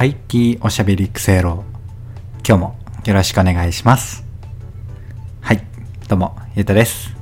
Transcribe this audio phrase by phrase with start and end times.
[0.00, 1.64] IT おしゃべり育成郎
[2.46, 4.24] 今日もよろしくお願いします。
[5.40, 5.66] はい
[6.08, 7.16] どうもゆうたです。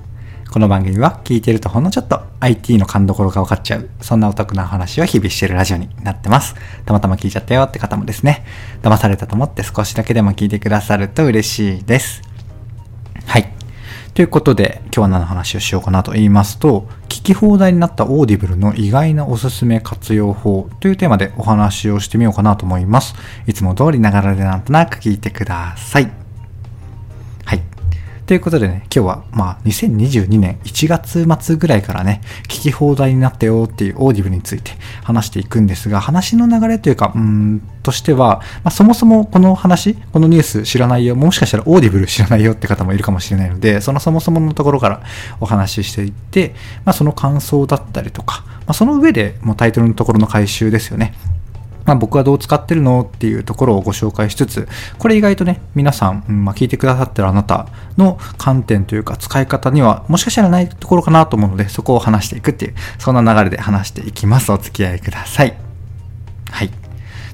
[0.51, 6.54] この番組は聞いてるとほんのちょっと IT の勘どころが分かっちゃうそんなお得な話を日々してるラジオになってます。
[6.85, 8.44] たまたま聞いちゃったよって方もですね。
[8.83, 12.21] 騙されたと思って少しだけでも聞いてくださると嬉しいです。
[13.24, 13.56] はい。
[14.17, 23.14] ということで、今日は何の話をしようかなと言いますと、聞き放題になったオーディブルの意外なおすすめ活用法というテーマでお話をしてみようかなと思います。
[23.46, 26.25] いつも通りながらでなんとなく聞いてください。
[28.26, 34.72] ということでね、今日は、まあ、2022年1月末ぐらいからね、聞き放題になったよっていうオーディブルについて
[35.04, 45.02] 話していくんですが、話の流れというか、うん、としては、まあ、そもそもこの話、このニュース知らないよ、もしかしたらオーディブル知らないよって方もいるかもしれないので、そのそもそものところから
[45.40, 51.14] お話ししていって、まあ、その感想だったりとか、まあ、その上でもうタイトルのところの回収ですよね。
[51.86, 64.52] まあ、僕はどう使ってるのっていうところをご紹介しつつ、これ意外とね、皆さん、うんまあ、聞いてくださってるあなたの観点というか使い方にはもしかしたらないところかなと思うので、そこを話していくっていう、そんな流れで話していきます。
[64.52, 65.56] お付き合いください。
[66.50, 66.86] はい。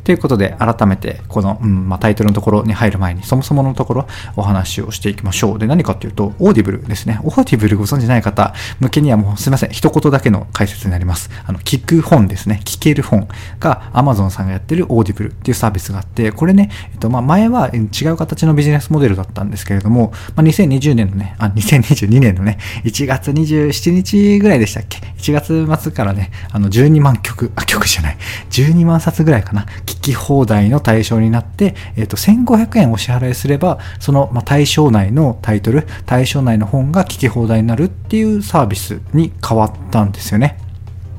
[0.05, 5.59] ということで、改めて、この、うんまあ、タイトルのところに入る前に、そもそものところ、お話をしていきましょう。
[5.59, 7.21] で、何かっていうと、オーディブルですね。
[7.23, 9.71] オーディブルご存知ない方向けにはもうすいません。
[9.71, 11.31] 一言だけの解説になります。
[11.47, 12.61] あの、聞く本ですね。
[12.65, 13.29] 聞ける本
[13.61, 28.17] が Amazon さんがやってるオーディブルっていうサービスがあって、これね、えっと、まあ、前は違う形のビジネスモデルだったんですけれども、まあ、2020年のね、あ、2022年のね、1月27日ぐらいでしたっけ ?1 月末からね、あの、12万曲、あ、曲じゃない、
[28.51, 29.67] 12万冊ぐらいかな。
[29.93, 40.59] 聞き放題の対象になって、えっ、ー、と、1500円お支払いすれば、その、まあ、対象内のタイトル、対象内の本が聞き放題になるっていうサービスに変わったんですよね。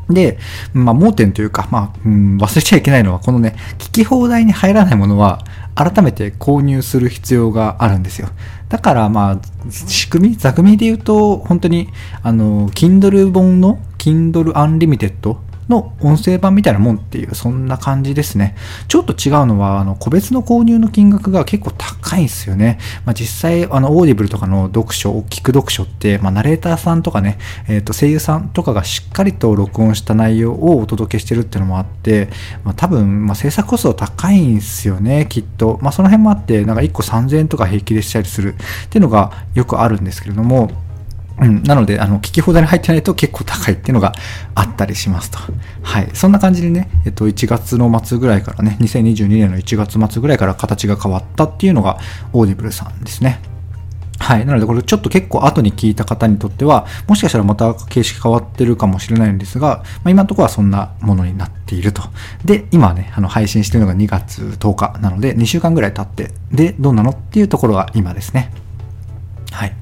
[0.10, 0.38] で、
[0.74, 5.44] まあ、盲点というか、まあ、うん、忘れちゃいけないのは、このね、聞き放題に入らないものは、
[5.76, 8.30] 改めて購入する必要があるんですよ。
[8.70, 11.90] だから、まあ、仕組み、座組で言うと、本当に、
[12.24, 15.36] あの、Kindle 本の Kindle Unlimited
[15.70, 18.56] の音声版みたいなもんっていう、そんな感じですね。
[18.88, 22.80] ちょっと違うのは、あの、個別の購入の金額が結構高いんですよね。
[23.06, 27.38] まあ、実際、あの、オーディブルとかの読書、聞く読書って、まあ、ナレーターさんとかね、
[27.68, 32.30] えっ、ー、と、声優さんとかがしっかりと録音した内容をお届けしてるっていうのもあって、
[32.64, 35.80] まあ、多分、まあ、制作コスト高いんですよね、きっと。
[35.82, 40.72] まあ、その辺もあって、なんか1個3000円とか平気でしたりするっていうのがよくあるんですけれども、
[41.40, 44.14] うん、なので、あの、聞き放題に入ってないと結構高いっていうのが
[44.54, 45.40] あったりしますと。
[45.82, 46.10] はい。
[46.14, 51.98] そんな感じでね、えっと、1月の末ぐらいからね、2022年の1月末ぐらいから形が変わったっていうのが、
[52.34, 53.42] オーディブルさんですね。
[54.20, 54.46] はい。
[54.46, 62.04] なので、これちょっと結構後に聞いた方にとっては、もしかしたらまた形式変わってるかもしれないんですが、まあ、今のところはそんなものになっていると。
[62.46, 68.52] で、今ね、あの、配信してるのが2月10日なので、2週間ぐらい経って、で、どうなのっていうところが今ですね。
[69.52, 69.76] はい。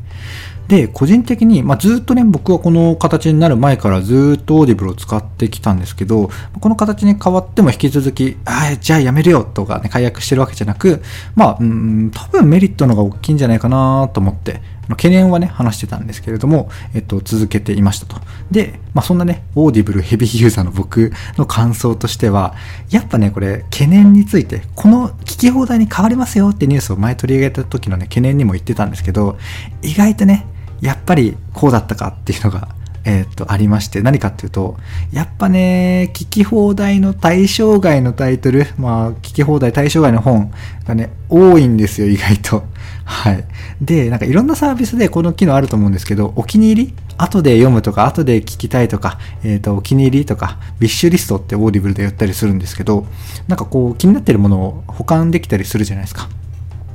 [0.72, 6.30] で、個人的に、まあ、ずっとね、僕はこの形になる前からずっとオーディブルを使ってきたんですけど、
[6.62, 11.02] この形に変わっても引き続き、ああ、じゃあやめるよとかね、解約してるわけじゃなく、
[11.36, 18.22] まあ、うん、多分メリットの方が大きいんじゃないかなと思って、懸念はね、話してたんですけれども、えっと、続けていましたと。
[18.50, 22.56] で、まあ、そんなね、オーディブルヘビーユーザーの僕の感想としては、
[22.90, 29.38] やっぱね、これ、懸念について、この聞き放題に変わりますよってニュースを前取り上げた時のね、懸念にも言ってたんですけど、
[29.82, 30.48] 意外とね、
[30.82, 32.70] やっぱりこうだったかっていうのが、
[33.04, 34.78] えっ、と、ありまして、何かっていうと、
[35.12, 40.52] やっぱね、聞き放題の対象外のタイトル、まあ、聞き放題対象外の本
[40.86, 42.64] がね、多いんですよ、意外と。
[43.04, 43.44] はい。
[43.82, 53.08] で、なんかいろんなサービスでこの機能あると思うんですけど、お気に入り後で読むとか、後で聞きたいとか、えっ、ー、と、お気に入りとか、ウィッシュリストってオーディブルで言ったりするんですけど、
[53.48, 56.30] なんかこう、気になってるものを保管できたりするじゃないですか。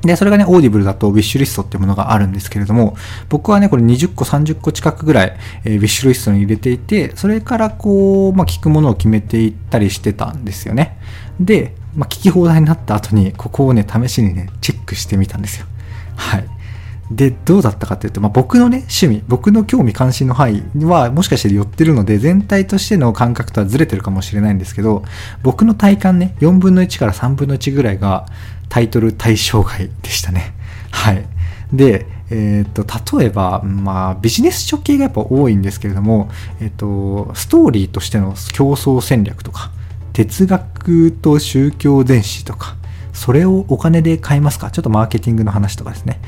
[0.06, 2.97] で、それがね、オーディブルだとウィッシュリストっていうものがあるんですけれども、
[3.28, 10.98] 僕はね、これ20個、30個近くぐらい、えー、ウィッシュリストに入れていて、それからこう、まあ、聞くものを決めていったりしてたんですよね。
[11.41, 15.66] で、まあ、聞き放題になった後に、ここをね、試しにね、チェックしてみたんですよ。
[16.16, 16.57] はい。
[17.10, 25.04] で、どうだったかというと、まあ、僕のね、趣味、僕の興味関心の範囲はもしかして寄ってるので、全体としての感覚とはずれてるかもしれないんですけど、
[25.42, 28.27] 僕の体感ね、4分の1から3分の1ぐらいが
[28.68, 30.54] タイトル対象外でしたね。
[30.91, 31.27] はい。
[31.72, 32.84] で、えっ、と、
[33.18, 36.28] 例えば、まあ、ビジネス書系がやっぱ多いんですけれども、
[36.60, 39.71] えっ、と、ストーリーとしての競争戦略とか、
[40.13, 42.77] 哲学と宗教全史とか、
[43.13, 44.71] それをお金で買いますか？
[44.71, 46.21] ちょっとマーケティングの話とかですね。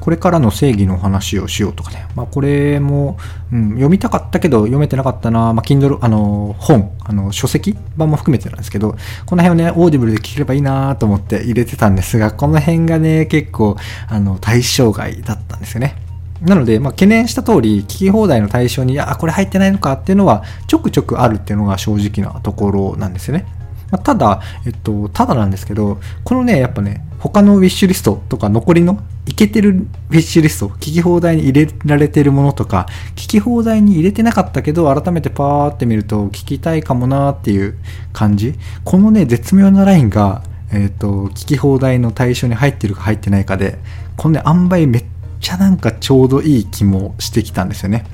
[0.00, 2.06] これからの正義の話をしようとかね。
[2.16, 3.18] まあ、これも、
[3.52, 5.52] うん、読みたかったけど読めてなかったな。
[5.52, 13.76] まあ、Kindle、あの、本、あの、書籍版も含めてなんですけど、この辺をね、オーディブルで聞ければいいなと思って入れてたんですが、この辺がね、結構、
[14.08, 15.96] あの、対象外だったんですよね。
[16.42, 23.44] なので、まあ、懸念した通り、聞き放題の対象に、あ、これ入ってないのかっていうのは、ちょくちょくあるっていうのが正直なところなんですよね。
[23.90, 29.00] ま、ただ、えっと、ただなんですけど、このね、やっぱね、他のウィッシュリストとか残りの
[29.30, 37.78] いけてるウィッシュリスト、聞き放題に入れられてるものとか、聞き放題に入れてなかったけど、改めてパーって見ると、聞きたいかもなーっていう
[38.12, 38.56] 感じ。
[38.84, 40.42] このね、絶妙なラインが、
[40.72, 43.78] えっ、ー、と、聞き放題の対象に入ってるか入ってないかで、
[44.16, 45.04] このね、塩梅めっ
[45.40, 48.06] ちゃなんかちょうどいい気もしてきたんですよね。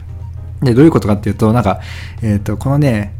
[0.60, 1.80] で、どういうことかっていうと、なんか、
[2.20, 3.14] えっ、ー、と、このね、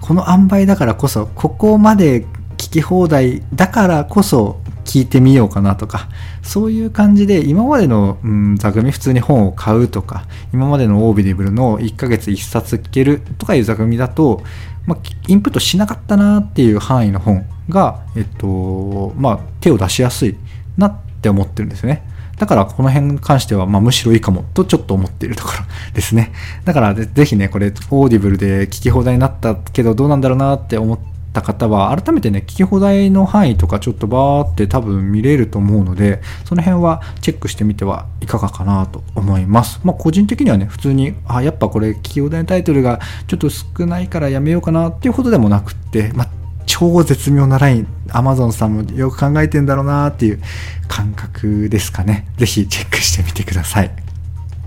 [0.00, 2.24] この塩梅だからこそ、ここまで
[2.56, 6.08] 聞き放題だからこそ聞いてみようかなとか、
[6.42, 14.42] そういう感じで今までの、うん、座組普通に本を買うとか、今までのオービディブルの1ヶ月1冊聞けるとかいう座組だと、
[14.86, 14.98] まあ、
[15.28, 20.36] インプットしなかったなっていう範囲の本が、えっと、まあ、手を出しやすい
[20.76, 22.02] なって思ってるんですね。
[22.38, 25.58] だからこの辺に関しては、まあ、むしろいいかもとちょっと思っているところ
[25.94, 26.32] ですね。
[26.64, 30.98] だからぜひね、これオーディブルで聞き放題になったけどどうなんだろうなって思っ
[31.32, 39.80] た方は改めてね、聞き放題の範囲とかちょっとバーって多分見れると思うので、その辺はチェックしてみてはいかがかなと思います。
[39.84, 46.28] まあ個人的にはね、普通に、あ、やっぱこれ聞き放題のタイトルがちょっと少ないからやめようかなっていうことでもなくって、まあ
[46.66, 50.40] 超絶妙なライン、Amazon さんもよく考えてんだろうなっていう
[50.88, 52.28] 感覚ですかね。
[52.36, 53.90] ぜひチェックしてみてください。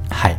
[0.09, 0.35] はい。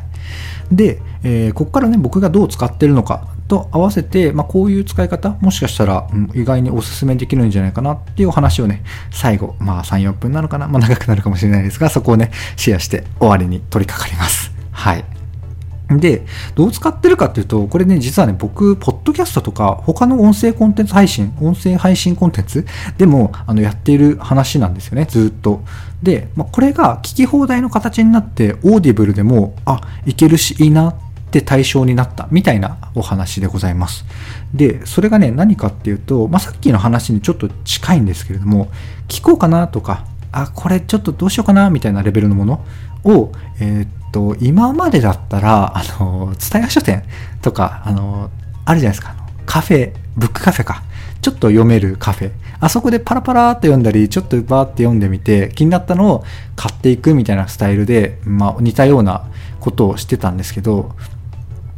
[0.71, 14.53] で、えー、ここからね、僕がどう使ってるのかと合わせて、まあ、こういう使い方、もしかしたら、うん、意外におすすめできるんじゃないかなっていうお話をね、最後、まあ3、4分なのかな、まあ長くなるかもしれないですが、そこをね、シェアして終わりに取り掛かります。
[14.73, 15.05] はい。
[15.89, 16.27] で、
[16.57, 22.67] どう使ってるかっていうと、これね、実はね、僕、ポッドキャストとか、他の音声コンテンツ配信、音声配信コンテンツ
[22.99, 25.63] でも、あの、やっている話なんですよね、ずっと。
[26.03, 30.95] で、まあ、これが聞き放題の形になって、オーディブルでも、あ、いけるし、いいなっ
[31.41, 34.05] て対象になった、みたいなお話でございます。
[34.55, 38.69] で、それがね、何かっていうと、まあ、さっきの話にちょっと近いんですけれども、
[39.09, 42.65] 聞こうかなとか、あ、これちょっとどうしようかな、みたいなレベルのもの
[43.05, 47.05] を、えー、と、今までだったら、あの、蔦屋書店
[47.43, 48.31] とか、あの、
[48.65, 49.15] あるじゃないですか。
[49.45, 50.83] カフェ、ブックカフェか。
[51.21, 52.31] ちょっと読めるカフェ。
[52.59, 56.25] あそこでパラパラって読んだり、ちょっとバーって読んでみて、気になったのを
[56.55, 59.29] 買っていくみたいなスタイルで、まあ、似たような
[59.61, 60.95] ことをしてたんですけど、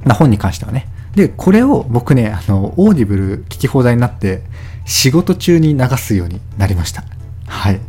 [0.04, 0.86] まあ、本に関してはね。
[1.14, 4.42] で、これを僕ね、あの、オーディブル聞き放題になって、
[4.84, 7.04] 仕事中に流すようになりました。
[7.46, 7.80] はい。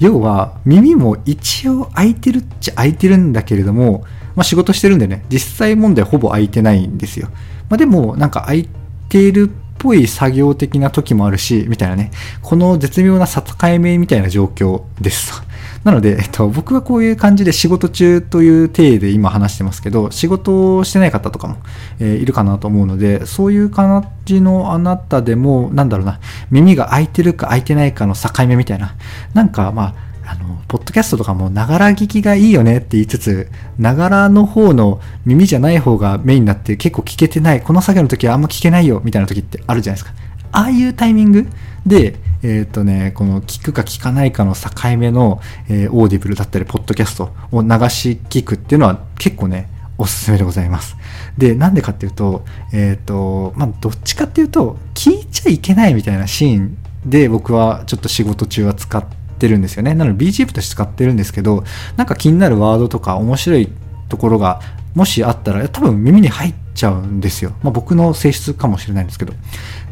[0.00, 4.04] 要は、耳も一応空いてるっちゃ開いてるんだけれども、
[4.34, 7.28] まあ仕事してるんでね、実際問題ほぼ開いてないんですよ。
[7.68, 8.68] まあでも、なんか開い
[9.08, 12.10] てるっぽい作業的な時もあるし、みたいなね、
[12.40, 13.42] この絶妙な境
[13.78, 15.42] 目みたいな状況です。
[15.84, 21.56] なので、えっと、僕はこういう感じで仕事中という体で今話してますけど、仕事をしてない方とかも、
[21.98, 26.20] えー、いるかなと思うので、そういう感じのあなたでも、なんだろうな、
[26.50, 28.94] 耳が開いてるか開いてないかの境目みたいな、
[29.34, 29.94] なんかまあ、
[30.24, 33.48] あの、ポッドキャストとかも、ながら聞きがいいよねって言いつつ、
[33.78, 40.22] ながらの方の耳じゃない方がメインになって結構聞けてない、この作業の時はあんま聞けないよみたいな時ってあるじゃないですか。
[40.52, 41.46] ああいうタイミング
[41.86, 50.96] で、えっ、ー、とね、この聞くか聞かないかの境目の、えー、オーディブルだったり、ポッドキャストを流し聞くっていうのは結構ね、おすすめでございます。
[51.38, 59.04] で、なんでかっていうと、えっ、ー、と、まあ、どっちかっていうと、聞いちゃいけないみたいなシーンで僕はちょっと仕事中は使っ
[59.38, 59.94] てるんですよね。
[59.94, 61.64] なので BGM として使ってるんですけど、
[61.96, 63.68] なんか気になるワードとか面白い
[64.12, 64.60] ところが
[64.94, 67.52] もしあったら多分耳に入っちゃうんですよ。
[67.62, 69.32] まあ、僕の性質かもしれないんですけど。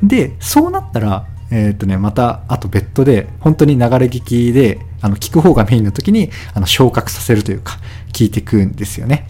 [0.03, 7.79] で、そうなったらえっ、ー、とね、また、あと別途で、本当に流れ聞きで、あの、聞く方がメインの時に、あの、昇格させるというか、
[8.13, 9.27] 聞いてくんですよね。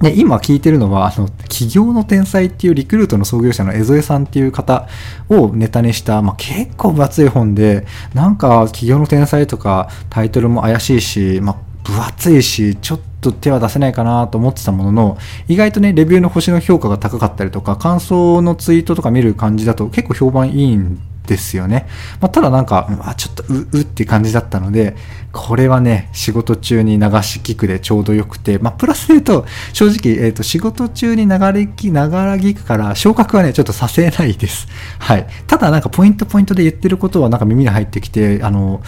[0.00, 4.88] で、今聞いてるのは、あの、企業の天才っていうリクルートの創業者の江添さんっていう方
[5.28, 21.00] をネタにした、まあ、結構分厚い本で、なんか企業の天才とかタイトルも怪しいし、まあ、分厚いし、ちょっと手は出せないかなと思ってたものの、意外とね、レビューの星の評価が高かったりとか、感想のツイートとか見る感じだと結構評判いいん
[21.30, 21.86] ですよね。
[22.20, 24.96] まあ、ただなんか、あ、ちょっとう、うって感じだったので、
[25.32, 34.66] これはね、仕事中に流し聞くでちょうどよくて、まあ、プラスで言うと、正直、えっ、ー、と、仕事中に流れ聞、ながら聞くから、昇格はね、ちょっとさせないです。
[34.98, 35.26] はい。
[35.46, 38.82] ただなんか、ポイントポイントで言ってることはなんか耳に入ってきて、あの、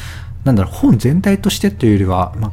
[0.44, 2.52] なんだろう、本全体としてというよりは、まあ、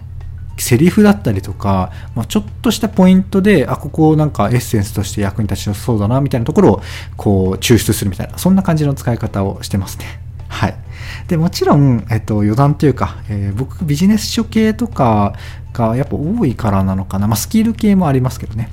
[0.62, 6.82] セリフだったりとか、まあ、ちょっとしたポイントで、あ、ここをなんかエッセンスとして役に立ちそうだな、みたいなところを、
[7.18, 10.20] こう、抽出するみたいな、そんな感じの使い方をしてますね。
[10.48, 10.75] はい。
[11.28, 15.34] で、もちろん、えっと、余談というか、えー、僕、ビジネス書系とか
[15.74, 17.28] がやっぱ多いからなのかな。
[17.28, 18.70] まあ、スキル系もありますけどね。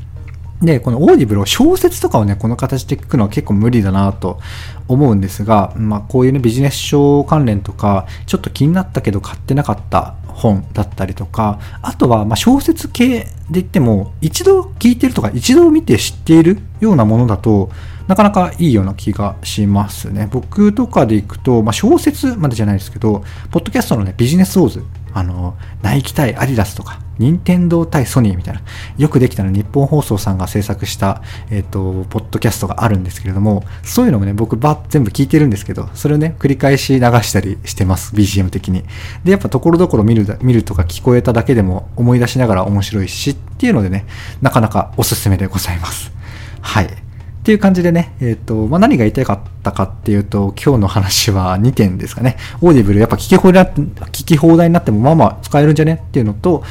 [0.63, 4.41] で、このオーディブルを小説とかをね、この形で聞くのは結構無理だなと
[4.89, 17.71] 思うんですが、まあこういうね、ビジネス書関連とか、ちょっと気になったけど買ってなかった本だったりとか、あとはま小説系で言っても、一度聞いてるとか、一度見て知っているようなものだと、
[18.07, 20.29] なかなかいいような気がしますね。
[20.31, 28.63] 僕とかで行くと、まあ、小説までじゃないですけど、ポッドキャストのね、ビジネスウォーズ、あの、ナイキ対アディダスとか、任天堂対ソニーみたいな、
[28.99, 38.85] よくできたのニッポン放送さんが制作した、えっ、ー、と、ポッドキャストがあるんですけれども、そういうのもね、僕は全部聞いてるんですけど、それをね、繰り返し流したりしてます、BGM 的に。
[39.25, 44.07] で、やっぱところどころ見る、見るとか聞こえただけでも思い出しながら面白いしっていうのでね、
[44.43, 46.13] なかなかおすすめでございます。
[46.61, 47.07] はい。
[47.47, 52.37] っていう感じでね、えっ、ー、と、まあ、何が言いたかったかっていうと、今日の話は2点ですかね。
[52.61, 56.65] オーディブルやっぱ聞き放題、聞き放題になってもまあまあ使えるんじゃねっていうのと、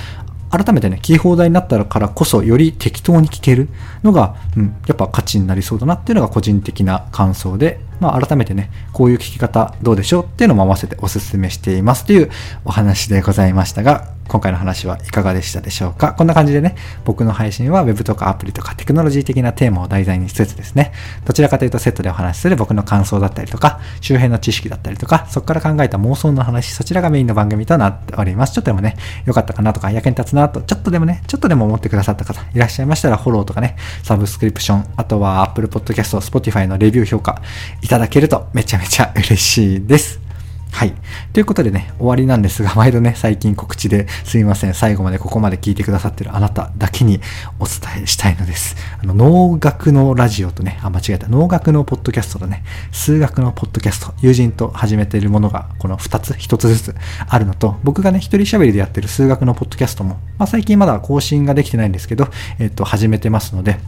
[0.57, 3.69] 改めてね、聞き放題になったからこそ、より適当に聞ける
[4.03, 12.29] のが、うん、やっぱ価値になりそうだなっていうのが個人的な感想で、まあ、改めてね、こういう聞き方どうでしょうっていうのも合わせてお勧めしていますという
[12.63, 16.13] お話でございましたが、今回の話はいかがでしたでしょうか？
[16.13, 20.94] こんな感じでね、僕の配信は Web とかアプリとかテクノロジー的なテーマを題材にしつつですね、
[21.25, 28.53] どちらかというとセットでお話しする僕の感想だったりとか、周辺の知識だったりとか、そこから考えた妄想の話、そちらがメインの番組となっております。
[28.53, 37.41] ちょっとでもね、良かったかなとか、役に立つなと、ちょっとでもね、ちょっとでも思ってくださった方いらっしゃいましたら、フォローとかね、サブスクリプション、あとは Apple Podcast、Spotify のレビュー評価
[37.82, 40.25] いただけるとめちゃめちゃ嬉しいです。
[40.75, 40.94] はい。
[41.32, 44.74] ということでね、終わりなんですが、 毎度ね、最近告知ですいません。
[44.74, 47.22] 最後までここまで聞いてくださってるあなただけに
[47.60, 48.75] お伝えしたいのです。
[49.01, 51.29] あの、農学のラジオとね、あ、間違えた。
[51.29, 62.27] 農学のポッドキャストとね、数学のポッドキャスト、友人と始めているものが、この2つ、1つずつあるのと、僕がね、一人喋りでやってる数学のポッドキャストも、まあ、最近まだ更新ができてないんですけど、
[62.60, 63.79] えっ、と、始めてますので、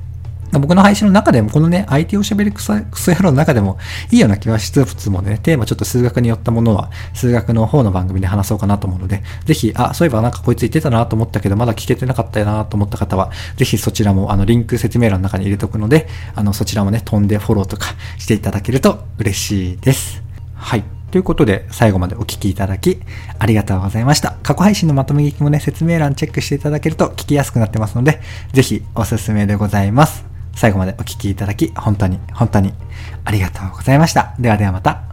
[0.52, 2.84] 僕の配信の中でも、このね、IT おしゃべりクソ野
[3.20, 3.78] 郎の中でも
[4.12, 17.88] いいような気はしつつもね、テーマちょっと数学によったものは、数学の方の番組で話そうかなと思うので、ぜひ、あ、そういえばなんかこいつ言ってたなと思ったけど、まだ聞けてなかったよなと思った方は、ぜひそちらも、あの、リンク説明欄の中に入れとくので、あの、そちらもね、飛んでフォローとか
[18.18, 20.22] していただけると嬉しいです。
[20.56, 20.84] はい。
[21.12, 23.00] ということで、最後までお聴きいただき、
[23.40, 24.36] ありがとうございました。
[24.44, 28.20] 過去配信のまとめ聞きもね、説明欄チェックしていただけると聞きやすくなってますので、
[28.52, 30.27] ぜひおすすめでございます。
[30.58, 32.74] 最後までお聴きいただき、本当に、本当に
[33.24, 34.34] ありがとうございました。
[34.40, 35.07] ではではまた。